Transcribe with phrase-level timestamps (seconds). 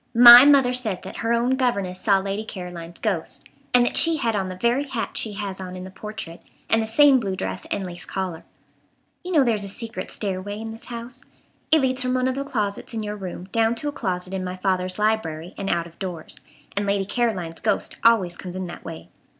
[0.15, 3.43] "My mother says that her own governess saw Lady Caroline's ghost.
[3.71, 6.81] And that she had on the very hat she has on in the portrait, and
[6.81, 8.43] the same blue dress and lace collar.
[9.23, 11.23] You know there's a secret stairway in this house.
[11.71, 14.43] It leads from one of the closets in your room down to a closet in
[14.43, 16.39] my father's library and out of doors,
[16.75, 19.09] and Lady Caroline's ghost always comes in that way."